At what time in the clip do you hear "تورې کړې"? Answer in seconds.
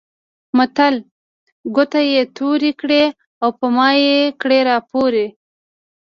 2.35-3.03